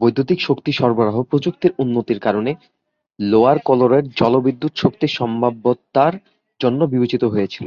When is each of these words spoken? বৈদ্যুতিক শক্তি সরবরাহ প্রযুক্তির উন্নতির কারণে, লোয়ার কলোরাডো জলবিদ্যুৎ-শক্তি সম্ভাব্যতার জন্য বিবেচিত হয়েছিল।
বৈদ্যুতিক 0.00 0.38
শক্তি 0.40 0.70
সরবরাহ 0.72 1.16
প্রযুক্তির 1.22 1.72
উন্নতির 1.78 2.20
কারণে, 2.20 2.52
লোয়ার 3.18 3.58
কলোরাডো 3.64 4.10
জলবিদ্যুৎ-শক্তি 4.16 5.06
সম্ভাব্যতার 5.18 6.14
জন্য 6.60 6.80
বিবেচিত 6.84 7.22
হয়েছিল। 7.24 7.66